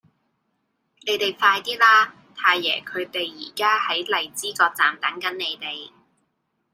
[1.01, 2.15] 你哋快啲啦!
[2.35, 5.91] 太爺佢哋而家喺荔枝角站等緊你哋